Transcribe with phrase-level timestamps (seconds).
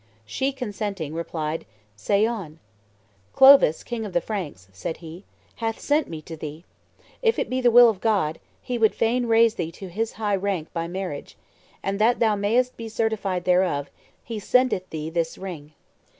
[0.25, 1.63] She consenting, replied,
[1.95, 2.57] 'Say on.'
[3.33, 5.25] 'Clovis, king of the Franks,' said he,
[5.57, 6.65] 'hath sent me to thee:
[7.21, 10.35] if it be the will of God, he would fain raise thee to his high
[10.37, 11.37] rank by marriage;
[11.83, 13.91] and that thou mayest be certified thereof,
[14.23, 15.73] he sendeth thee this ring.